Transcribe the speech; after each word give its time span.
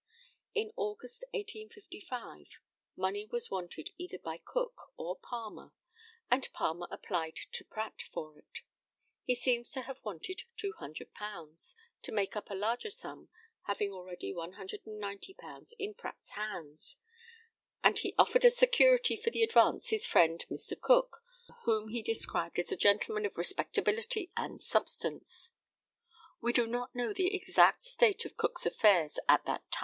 In 0.55 0.71
August, 0.77 1.23
1855, 1.31 2.59
money 2.95 3.27
was 3.27 3.51
wanted 3.51 3.91
either 3.99 4.17
by 4.17 4.39
Cook 4.43 4.91
or 4.97 5.19
Palmer, 5.19 5.73
and 6.31 6.51
Palmer 6.53 6.87
applied 6.89 7.35
to 7.51 7.63
Pratt 7.63 8.01
for 8.11 8.39
it. 8.39 8.61
He 9.25 9.35
seems 9.35 9.69
to 9.73 9.81
have 9.81 10.03
wanted 10.03 10.41
£200, 10.57 11.75
to 12.01 12.11
make 12.11 12.35
up 12.35 12.49
a 12.49 12.55
larger 12.55 12.89
sum, 12.89 13.29
having 13.65 13.91
already 13.91 14.33
£190 14.33 15.73
in 15.77 15.93
Pratt's 15.93 16.31
hands; 16.31 16.97
and 17.83 17.99
he 17.99 18.15
offered 18.17 18.43
as 18.43 18.57
security 18.57 19.15
for 19.15 19.29
the 19.29 19.43
advance 19.43 19.89
his 19.89 20.07
friend 20.07 20.43
Mr. 20.49 20.81
Cook, 20.81 21.23
whom 21.65 21.89
he 21.89 22.01
described 22.01 22.57
as 22.57 22.71
a 22.71 22.75
gentleman 22.75 23.27
of 23.27 23.37
respectability 23.37 24.31
and 24.35 24.63
substance. 24.63 25.51
We 26.41 26.53
do 26.53 26.65
not 26.65 26.95
know 26.95 27.13
the 27.13 27.35
exact 27.35 27.83
state 27.83 28.25
of 28.25 28.35
Cook's 28.35 28.65
affairs 28.65 29.19
at 29.29 29.45
that 29.45 29.69
time. 29.71 29.79